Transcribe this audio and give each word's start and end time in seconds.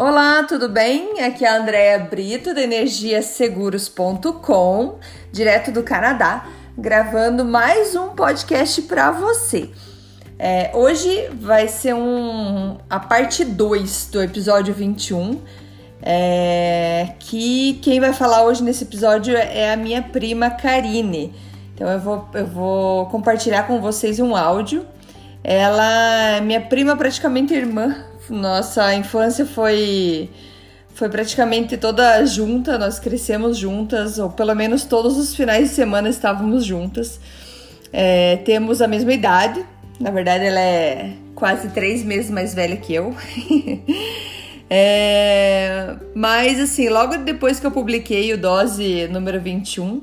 Olá, 0.00 0.44
tudo 0.44 0.68
bem? 0.68 1.20
Aqui 1.24 1.44
é 1.44 1.48
a 1.48 1.56
Andrea 1.56 1.98
Brito 1.98 2.54
da 2.54 2.62
energiaseguros.com, 2.62 5.00
direto 5.32 5.72
do 5.72 5.82
Canadá, 5.82 6.46
gravando 6.78 7.44
mais 7.44 7.96
um 7.96 8.10
podcast 8.10 8.80
para 8.82 9.10
você. 9.10 9.70
É, 10.38 10.70
hoje 10.72 11.28
vai 11.40 11.66
ser 11.66 11.96
um, 11.96 12.78
a 12.88 13.00
parte 13.00 13.44
2 13.44 14.10
do 14.12 14.22
episódio 14.22 14.72
21. 14.72 15.40
É, 16.00 17.14
que 17.18 17.80
quem 17.82 17.98
vai 17.98 18.12
falar 18.12 18.44
hoje 18.44 18.62
nesse 18.62 18.84
episódio 18.84 19.36
é 19.36 19.72
a 19.72 19.76
minha 19.76 20.00
prima 20.00 20.48
Karine. 20.48 21.34
Então 21.74 21.88
eu 21.88 21.98
vou, 21.98 22.28
eu 22.34 22.46
vou 22.46 23.06
compartilhar 23.06 23.64
com 23.64 23.80
vocês 23.80 24.20
um 24.20 24.36
áudio. 24.36 24.86
Ela 25.42 26.36
é 26.36 26.40
minha 26.40 26.60
prima, 26.60 26.94
praticamente 26.94 27.52
irmã. 27.52 28.07
Nossa 28.30 28.94
infância 28.94 29.46
foi 29.46 30.30
foi 30.98 31.08
praticamente 31.08 31.76
toda 31.76 32.26
junta, 32.26 32.76
nós 32.76 32.98
crescemos 32.98 33.56
juntas, 33.56 34.18
ou 34.18 34.30
pelo 34.30 34.52
menos 34.52 34.82
todos 34.82 35.16
os 35.16 35.32
finais 35.32 35.68
de 35.68 35.74
semana 35.76 36.08
estávamos 36.08 36.64
juntas. 36.64 37.20
É, 37.92 38.38
temos 38.38 38.82
a 38.82 38.88
mesma 38.88 39.12
idade, 39.12 39.64
na 40.00 40.10
verdade 40.10 40.46
ela 40.46 40.58
é 40.58 41.12
quase 41.36 41.68
três 41.68 42.02
meses 42.02 42.32
mais 42.32 42.52
velha 42.52 42.76
que 42.76 42.92
eu. 42.92 43.14
é, 44.68 45.94
mas 46.16 46.58
assim, 46.58 46.88
logo 46.88 47.16
depois 47.18 47.60
que 47.60 47.66
eu 47.66 47.70
publiquei 47.70 48.32
o 48.32 48.36
Dose 48.36 49.06
número 49.06 49.40
21, 49.40 50.02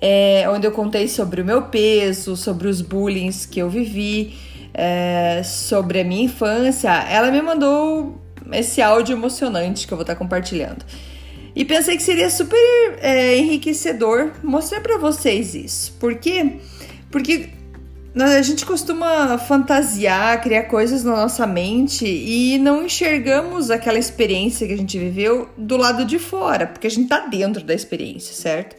é, 0.00 0.48
onde 0.48 0.68
eu 0.68 0.70
contei 0.70 1.08
sobre 1.08 1.42
o 1.42 1.44
meu 1.44 1.62
peso, 1.62 2.36
sobre 2.36 2.68
os 2.68 2.80
bullying 2.80 3.30
que 3.50 3.60
eu 3.60 3.68
vivi, 3.68 4.36
é, 4.80 5.42
sobre 5.42 6.00
a 6.00 6.04
minha 6.04 6.26
infância, 6.26 6.88
ela 6.88 7.32
me 7.32 7.42
mandou 7.42 8.22
esse 8.52 8.80
áudio 8.80 9.16
emocionante 9.16 9.88
que 9.88 9.92
eu 9.92 9.96
vou 9.96 10.04
estar 10.04 10.14
compartilhando. 10.14 10.84
E 11.54 11.64
pensei 11.64 11.96
que 11.96 12.02
seria 12.02 12.30
super 12.30 12.56
é, 13.00 13.36
enriquecedor 13.36 14.30
mostrar 14.40 14.80
para 14.80 14.96
vocês 14.96 15.56
isso. 15.56 15.92
Por 15.98 16.14
quê? 16.14 16.58
Porque 17.10 17.48
a 18.14 18.40
gente 18.40 18.64
costuma 18.64 19.36
fantasiar, 19.38 20.40
criar 20.40 20.64
coisas 20.64 21.02
na 21.02 21.16
nossa 21.16 21.44
mente 21.44 22.06
e 22.06 22.56
não 22.58 22.86
enxergamos 22.86 23.72
aquela 23.72 23.98
experiência 23.98 24.64
que 24.64 24.74
a 24.74 24.76
gente 24.76 24.96
viveu 24.96 25.48
do 25.58 25.76
lado 25.76 26.04
de 26.04 26.20
fora, 26.20 26.68
porque 26.68 26.86
a 26.86 26.90
gente 26.90 27.08
tá 27.08 27.26
dentro 27.26 27.64
da 27.64 27.74
experiência, 27.74 28.32
certo? 28.32 28.76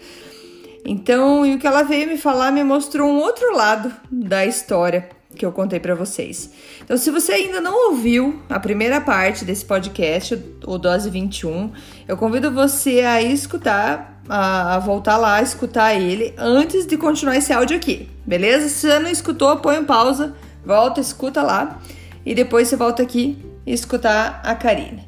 Então, 0.85 1.45
e 1.45 1.55
o 1.55 1.59
que 1.59 1.67
ela 1.67 1.83
veio 1.83 2.07
me 2.07 2.17
falar 2.17 2.53
me 2.53 2.63
mostrou 2.63 3.09
um 3.09 3.17
outro 3.17 3.53
lado 3.53 3.93
da 4.09 4.45
história 4.45 5.18
que 5.35 5.45
eu 5.45 5.51
contei 5.51 5.79
para 5.79 5.93
vocês. 5.93 6.49
Então, 6.81 6.97
se 6.97 7.11
você 7.11 7.33
ainda 7.33 7.61
não 7.61 7.89
ouviu 7.89 8.41
a 8.49 8.59
primeira 8.59 8.99
parte 8.99 9.45
desse 9.45 9.63
podcast, 9.63 10.37
o 10.65 10.77
Dose 10.77 11.09
21, 11.09 11.71
eu 12.07 12.17
convido 12.17 12.51
você 12.51 13.01
a 13.01 13.21
escutar, 13.21 14.21
a, 14.27 14.79
voltar 14.79 15.17
lá, 15.17 15.41
escutar 15.41 15.93
ele 15.93 16.33
antes 16.37 16.85
de 16.85 16.97
continuar 16.97 17.37
esse 17.37 17.53
áudio 17.53 17.77
aqui, 17.77 18.09
beleza? 18.25 18.67
Se 18.69 18.87
você 18.87 18.99
não 18.99 19.09
escutou, 19.09 19.55
põe 19.57 19.77
um 19.77 19.85
pausa, 19.85 20.35
volta, 20.65 20.99
escuta 20.99 21.43
lá 21.43 21.79
e 22.25 22.33
depois 22.33 22.67
você 22.67 22.75
volta 22.75 23.03
aqui 23.03 23.37
e 23.65 23.71
escutar 23.71 24.41
a 24.43 24.55
Karine, 24.55 25.07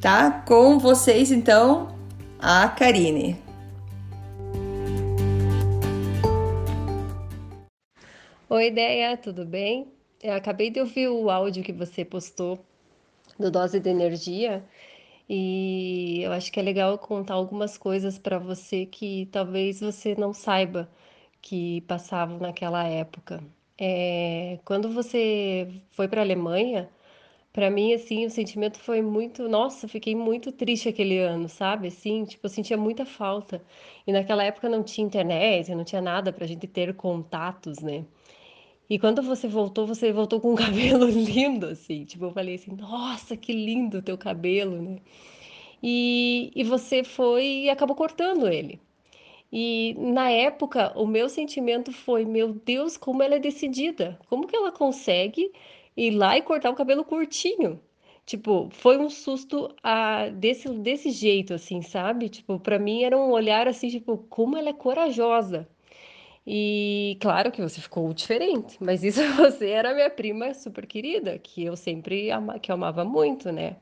tá? 0.00 0.42
Com 0.44 0.78
vocês, 0.78 1.30
então, 1.30 1.96
a 2.40 2.68
Karine. 2.68 3.51
Oi, 8.54 8.66
ideia, 8.66 9.16
tudo 9.16 9.46
bem? 9.46 9.90
Eu 10.22 10.34
acabei 10.34 10.68
de 10.68 10.78
ouvir 10.78 11.08
o 11.08 11.30
áudio 11.30 11.62
que 11.64 11.72
você 11.72 12.04
postou 12.04 12.58
do 13.38 13.50
Dose 13.50 13.80
de 13.80 13.88
Energia 13.88 14.62
e 15.28 16.20
eu 16.22 16.32
acho 16.32 16.52
que 16.52 16.60
é 16.60 16.62
legal 16.62 16.98
contar 16.98 17.34
algumas 17.34 17.78
coisas 17.78 18.18
para 18.18 18.38
você 18.38 18.84
que 18.84 19.26
talvez 19.32 19.80
você 19.80 20.14
não 20.16 20.34
saiba 20.34 20.86
que 21.40 21.80
passavam 21.82 22.38
naquela 22.38 22.84
época. 22.84 23.42
É, 23.78 24.58
quando 24.66 24.90
você 24.90 25.68
foi 25.92 26.06
para 26.06 26.20
a 26.20 26.24
Alemanha, 26.24 26.90
para 27.52 27.70
mim, 27.70 27.92
assim, 27.94 28.24
o 28.26 28.30
sentimento 28.30 28.78
foi 28.78 29.02
muito. 29.02 29.48
Nossa, 29.48 29.86
fiquei 29.88 30.14
muito 30.14 30.50
triste 30.52 30.88
aquele 30.88 31.18
ano, 31.18 31.48
sabe? 31.48 31.88
Assim, 31.88 32.24
tipo, 32.24 32.46
eu 32.46 32.50
sentia 32.50 32.76
muita 32.76 33.04
falta. 33.04 33.62
E 34.06 34.12
naquela 34.12 34.42
época 34.44 34.68
não 34.68 34.82
tinha 34.82 35.06
internet, 35.06 35.74
não 35.74 35.84
tinha 35.84 36.00
nada 36.00 36.32
para 36.32 36.44
a 36.44 36.48
gente 36.48 36.66
ter 36.66 36.94
contatos, 36.94 37.80
né? 37.80 38.04
E 38.92 38.98
quando 38.98 39.22
você 39.22 39.48
voltou, 39.48 39.86
você 39.86 40.12
voltou 40.12 40.38
com 40.38 40.52
um 40.52 40.54
cabelo 40.66 41.06
lindo, 41.06 41.64
assim. 41.64 42.04
Tipo, 42.04 42.26
eu 42.26 42.30
falei 42.30 42.56
assim, 42.56 42.72
nossa, 42.76 43.34
que 43.38 43.50
lindo 43.50 43.98
o 43.98 44.02
teu 44.02 44.18
cabelo, 44.18 44.82
né? 44.82 44.98
E, 45.82 46.52
e 46.54 46.62
você 46.62 47.02
foi 47.02 47.44
e 47.64 47.70
acabou 47.70 47.96
cortando 47.96 48.46
ele. 48.48 48.78
E 49.50 49.94
na 49.98 50.30
época, 50.30 50.92
o 50.94 51.06
meu 51.06 51.30
sentimento 51.30 51.90
foi: 51.90 52.26
meu 52.26 52.52
Deus, 52.52 52.98
como 52.98 53.22
ela 53.22 53.36
é 53.36 53.38
decidida! 53.38 54.18
Como 54.28 54.46
que 54.46 54.54
ela 54.54 54.70
consegue 54.70 55.50
ir 55.96 56.10
lá 56.10 56.36
e 56.36 56.42
cortar 56.42 56.70
o 56.70 56.74
cabelo 56.74 57.02
curtinho? 57.02 57.80
Tipo, 58.26 58.68
foi 58.72 58.98
um 58.98 59.08
susto 59.08 59.74
ah, 59.82 60.28
desse, 60.28 60.68
desse 60.68 61.10
jeito, 61.10 61.54
assim, 61.54 61.80
sabe? 61.80 62.28
Tipo, 62.28 62.60
para 62.60 62.78
mim 62.78 63.04
era 63.04 63.16
um 63.16 63.30
olhar 63.30 63.66
assim, 63.68 63.88
tipo, 63.88 64.18
como 64.28 64.56
ela 64.58 64.68
é 64.68 64.74
corajosa. 64.74 65.66
E 66.46 67.16
claro 67.20 67.52
que 67.52 67.62
você 67.62 67.80
ficou 67.80 68.12
diferente, 68.12 68.76
mas 68.80 69.04
isso 69.04 69.20
você 69.36 69.70
era 69.70 69.94
minha 69.94 70.10
prima 70.10 70.52
super 70.54 70.86
querida, 70.86 71.38
que 71.38 71.64
eu 71.64 71.76
sempre 71.76 72.30
ama, 72.30 72.58
que 72.58 72.70
eu 72.70 72.74
amava 72.74 73.04
muito, 73.04 73.52
né? 73.52 73.76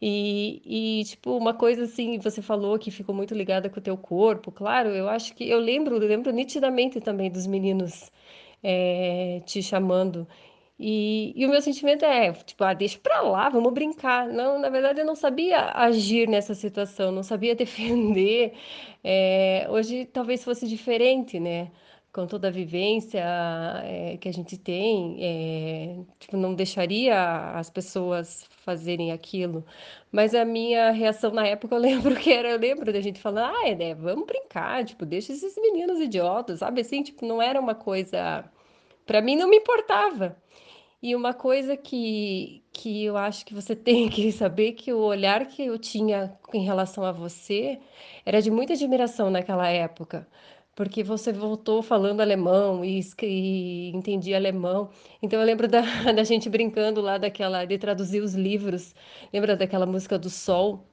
E, 0.00 1.00
e, 1.00 1.04
tipo, 1.04 1.36
uma 1.36 1.54
coisa 1.54 1.84
assim, 1.84 2.18
você 2.18 2.42
falou 2.42 2.78
que 2.78 2.90
ficou 2.90 3.14
muito 3.14 3.34
ligada 3.34 3.70
com 3.70 3.78
o 3.80 3.82
teu 3.82 3.96
corpo, 3.96 4.52
claro, 4.52 4.90
eu 4.90 5.08
acho 5.08 5.34
que 5.34 5.48
eu 5.48 5.58
lembro, 5.58 5.96
eu 5.96 6.08
lembro 6.08 6.32
nitidamente 6.32 7.00
também 7.00 7.30
dos 7.30 7.46
meninos 7.46 8.10
é, 8.62 9.40
te 9.46 9.62
chamando. 9.62 10.26
E, 10.78 11.32
e, 11.34 11.46
o 11.46 11.48
meu 11.48 11.62
sentimento 11.62 12.04
é, 12.04 12.32
tipo, 12.32 12.62
ah, 12.62 12.74
deixa 12.74 12.98
pra 12.98 13.22
lá, 13.22 13.48
vamos 13.48 13.72
brincar. 13.72 14.28
Não, 14.28 14.58
na 14.58 14.68
verdade, 14.68 15.00
eu 15.00 15.06
não 15.06 15.14
sabia 15.14 15.70
agir 15.72 16.28
nessa 16.28 16.54
situação, 16.54 17.10
não 17.10 17.22
sabia 17.22 17.54
defender. 17.56 18.52
É, 19.02 19.66
hoje 19.70 20.04
talvez 20.06 20.44
fosse 20.44 20.68
diferente, 20.68 21.40
né? 21.40 21.70
Com 22.12 22.26
toda 22.26 22.48
a 22.48 22.50
vivência 22.50 23.22
é, 23.84 24.16
que 24.18 24.28
a 24.28 24.32
gente 24.32 24.56
tem, 24.58 25.18
é, 25.20 26.04
tipo, 26.18 26.36
não 26.36 26.54
deixaria 26.54 27.14
as 27.54 27.70
pessoas 27.70 28.44
fazerem 28.64 29.12
aquilo. 29.12 29.64
Mas 30.12 30.34
a 30.34 30.44
minha 30.44 30.90
reação 30.92 31.30
na 31.30 31.46
época, 31.46 31.74
eu 31.74 31.80
lembro 31.80 32.16
que 32.16 32.32
era, 32.32 32.50
eu 32.50 32.58
lembro 32.58 32.92
da 32.92 33.00
gente 33.00 33.20
falando, 33.20 33.54
ah, 33.54 33.68
é, 33.68 33.94
vamos 33.94 34.26
brincar, 34.26 34.84
tipo, 34.84 35.06
deixa 35.06 35.32
esses 35.32 35.56
meninos 35.56 36.00
idiotas, 36.00 36.60
sabe? 36.60 36.80
Assim, 36.82 37.02
tipo, 37.02 37.24
não 37.26 37.40
era 37.40 37.60
uma 37.60 37.74
coisa. 37.74 38.44
Para 39.06 39.20
mim, 39.22 39.36
não 39.36 39.48
me 39.48 39.56
importava. 39.58 40.36
E 41.02 41.14
uma 41.14 41.32
coisa 41.34 41.76
que, 41.76 42.64
que 42.72 43.04
eu 43.04 43.16
acho 43.16 43.44
que 43.46 43.54
você 43.54 43.76
tem 43.76 44.08
que 44.08 44.32
saber 44.32 44.72
que 44.72 44.92
o 44.92 44.98
olhar 44.98 45.46
que 45.46 45.62
eu 45.64 45.78
tinha 45.78 46.38
em 46.52 46.64
relação 46.64 47.04
a 47.04 47.12
você 47.12 47.80
era 48.24 48.40
de 48.42 48.50
muita 48.50 48.72
admiração 48.72 49.30
naquela 49.30 49.68
época, 49.68 50.26
porque 50.74 51.02
você 51.04 51.32
voltou 51.32 51.82
falando 51.82 52.20
alemão 52.20 52.84
e, 52.84 53.00
e 53.22 53.90
entendia 53.94 54.36
alemão. 54.36 54.90
Então 55.22 55.38
eu 55.40 55.46
lembro 55.46 55.68
da, 55.68 55.80
da 56.12 56.24
gente 56.24 56.48
brincando 56.50 57.00
lá 57.00 57.18
daquela 57.18 57.64
de 57.64 57.78
traduzir 57.78 58.20
os 58.22 58.34
livros. 58.34 58.94
Lembra 59.32 59.56
daquela 59.56 59.86
música 59.86 60.18
do 60.18 60.30
Sol? 60.30 60.86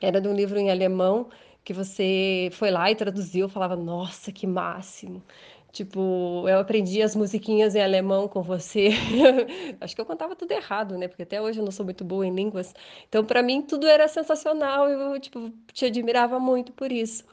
Era 0.00 0.20
de 0.20 0.28
um 0.28 0.34
livro 0.34 0.58
em 0.58 0.70
alemão 0.70 1.28
que 1.64 1.72
você 1.72 2.50
foi 2.52 2.70
lá 2.70 2.90
e 2.90 2.96
traduziu, 2.96 3.48
falava, 3.48 3.76
nossa, 3.76 4.32
que 4.32 4.46
máximo. 4.46 5.22
Tipo, 5.72 6.46
eu 6.48 6.58
aprendi 6.58 7.00
as 7.00 7.16
musiquinhas 7.16 7.74
em 7.74 7.82
alemão 7.82 8.28
com 8.28 8.42
você. 8.42 8.90
Acho 9.80 9.94
que 9.94 10.00
eu 10.00 10.04
contava 10.06 10.36
tudo 10.36 10.52
errado, 10.52 10.98
né? 10.98 11.08
Porque 11.08 11.22
até 11.22 11.40
hoje 11.40 11.60
eu 11.60 11.64
não 11.64 11.72
sou 11.72 11.84
muito 11.84 12.04
boa 12.04 12.26
em 12.26 12.34
línguas. 12.34 12.74
Então, 13.08 13.24
para 13.24 13.42
mim, 13.42 13.62
tudo 13.62 13.86
era 13.86 14.06
sensacional. 14.06 14.86
Eu, 14.88 15.18
tipo, 15.18 15.50
te 15.72 15.86
admirava 15.86 16.38
muito 16.38 16.72
por 16.72 16.92
isso. 16.92 17.24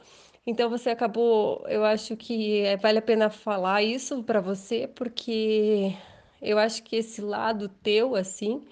Então, 0.46 0.70
você 0.70 0.88
acabou. 0.88 1.62
Eu 1.68 1.84
acho 1.84 2.16
que 2.16 2.64
vale 2.80 2.98
a 2.98 3.02
pena 3.02 3.28
falar 3.28 3.82
isso 3.82 4.22
para 4.22 4.40
você, 4.40 4.88
porque 4.88 5.94
eu 6.40 6.58
acho 6.58 6.82
que 6.82 6.96
esse 6.96 7.20
lado 7.20 7.68
teu, 7.68 8.14
assim, 8.16 8.64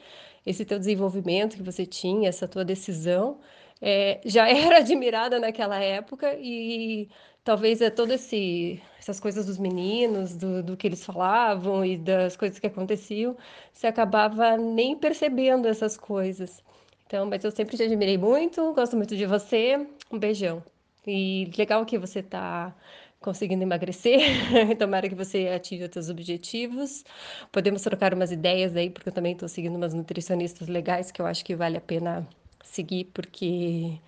esse 0.47 0.65
teu 0.65 0.79
desenvolvimento 0.79 1.57
que 1.57 1.63
você 1.63 1.85
tinha, 1.85 2.29
essa 2.31 2.49
tua 2.49 2.65
decisão, 2.65 3.39
é, 3.81 4.21
já 4.25 4.49
era 4.51 4.79
admirada 4.79 5.39
naquela 5.39 5.79
época 5.79 6.35
e 6.39 7.09
talvez 7.45 7.81
é 7.81 7.91
todo 7.91 8.13
esse 8.13 8.81
essas 8.99 9.21
coisas 9.21 9.47
dos 9.47 9.59
meninos, 9.59 10.37
do, 10.37 10.63
do 10.63 10.77
que 10.77 10.87
eles 10.87 11.05
falavam 11.05 11.85
e 11.85 11.97
das 11.97 12.37
coisas 12.37 12.59
que 12.59 12.67
aconteciam, 12.67 13.37
você 13.73 13.87
acabava 13.87 14.57
nem 14.59 14.97
percebendo 14.97 15.67
essas 15.67 15.97
coisas. 15.97 16.63
Então, 17.07 17.25
mas 17.25 17.43
eu 17.43 17.51
sempre 17.51 17.75
te 17.77 17.83
admirei 17.83 18.19
muito, 18.19 18.75
gosto 18.75 18.97
muito 18.97 19.17
de 19.17 19.25
você. 19.25 19.87
Um 20.13 20.19
beijão. 20.19 20.63
E 21.07 21.51
legal 21.57 21.87
que 21.87 21.97
você 21.97 22.19
está 22.19 22.75
conseguindo 23.19 23.63
emagrecer. 23.63 24.21
Tomara 24.79 25.09
que 25.09 25.15
você 25.15 25.49
atinja 25.49 25.87
os 25.87 25.93
seus 25.93 26.11
objetivos. 26.11 27.05
Podemos 27.51 27.81
trocar 27.83 28.13
umas 28.13 28.31
ideias 28.31 28.77
aí, 28.77 28.91
porque 28.91 29.09
eu 29.09 29.13
também 29.13 29.33
estou 29.33 29.49
seguindo 29.49 29.77
umas 29.77 29.95
nutricionistas 29.95 30.69
legais 30.69 31.11
que 31.11 31.23
eu 31.23 31.27
acho 31.27 31.43
que 31.45 31.57
vale 31.57 31.79
a 31.79 31.81
pena 31.81 32.29
seguir, 32.63 33.07
porque 33.07 33.99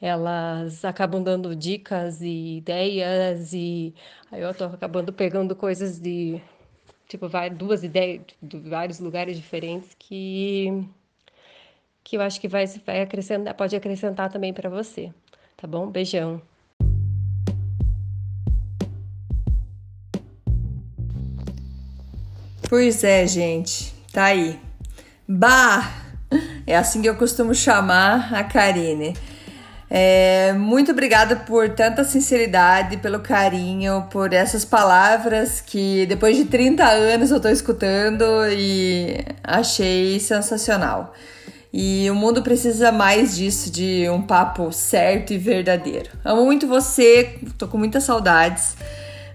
elas 0.00 0.84
acabam 0.84 1.22
dando 1.22 1.54
dicas 1.56 2.20
e 2.20 2.58
ideias 2.58 3.52
e 3.52 3.94
aí 4.30 4.42
eu 4.42 4.54
tô 4.54 4.64
acabando 4.64 5.12
pegando 5.12 5.56
coisas 5.56 5.98
de 5.98 6.40
tipo 7.08 7.26
duas 7.56 7.82
ideias 7.82 8.22
de 8.42 8.58
vários 8.58 9.00
lugares 9.00 9.36
diferentes 9.36 9.96
que 9.98 10.86
que 12.04 12.16
eu 12.16 12.20
acho 12.20 12.40
que 12.40 12.48
vai 12.48 12.66
vai 12.66 13.00
acrescentar 13.00 13.54
pode 13.54 13.74
acrescentar 13.74 14.30
também 14.30 14.52
para 14.52 14.68
você 14.68 15.12
tá 15.56 15.66
bom 15.66 15.86
beijão 15.90 16.42
Pois 22.68 23.04
é, 23.04 23.24
gente, 23.28 23.94
tá 24.12 24.24
aí. 24.24 24.58
Bah! 25.28 26.05
É 26.66 26.76
assim 26.76 27.00
que 27.00 27.08
eu 27.08 27.14
costumo 27.14 27.54
chamar 27.54 28.34
a 28.34 28.42
Karine. 28.42 29.14
É, 29.88 30.52
muito 30.54 30.90
obrigada 30.90 31.36
por 31.36 31.68
tanta 31.70 32.02
sinceridade, 32.02 32.96
pelo 32.96 33.20
carinho, 33.20 34.08
por 34.10 34.32
essas 34.32 34.64
palavras 34.64 35.60
que 35.60 36.06
depois 36.06 36.36
de 36.36 36.46
30 36.46 36.84
anos 36.84 37.30
eu 37.30 37.38
tô 37.38 37.48
escutando 37.48 38.24
e 38.50 39.24
achei 39.44 40.18
sensacional. 40.18 41.14
E 41.72 42.10
o 42.10 42.14
mundo 42.14 42.42
precisa 42.42 42.90
mais 42.90 43.36
disso, 43.36 43.70
de 43.70 44.08
um 44.10 44.22
papo 44.22 44.72
certo 44.72 45.32
e 45.32 45.38
verdadeiro. 45.38 46.10
Amo 46.24 46.44
muito 46.44 46.66
você, 46.66 47.38
tô 47.56 47.68
com 47.68 47.78
muitas 47.78 48.02
saudades. 48.02 48.76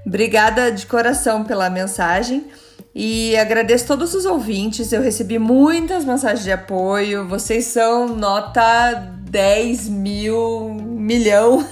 Obrigada 0.05 0.71
de 0.71 0.85
coração 0.85 1.43
pela 1.43 1.69
mensagem. 1.69 2.45
E 2.93 3.37
agradeço 3.37 3.87
todos 3.87 4.13
os 4.13 4.25
ouvintes. 4.25 4.91
Eu 4.91 5.01
recebi 5.01 5.39
muitas 5.39 6.03
mensagens 6.03 6.43
de 6.43 6.51
apoio. 6.51 7.27
Vocês 7.27 7.65
são 7.65 8.07
nota 8.07 8.93
10 9.29 9.87
mil, 9.87 10.73
milhão. 10.73 11.65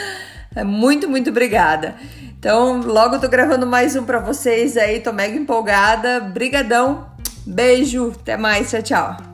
muito, 0.64 1.08
muito 1.08 1.30
obrigada. 1.30 1.94
Então, 2.38 2.80
logo 2.80 3.16
eu 3.16 3.20
tô 3.20 3.28
gravando 3.28 3.66
mais 3.66 3.94
um 3.94 4.04
para 4.04 4.20
vocês 4.20 4.76
aí. 4.76 5.00
Tô 5.00 5.12
mega 5.12 5.36
empolgada. 5.36 6.20
Brigadão. 6.20 7.08
Beijo. 7.46 8.12
Até 8.20 8.36
mais. 8.36 8.70
Tchau, 8.70 8.82
tchau. 8.82 9.33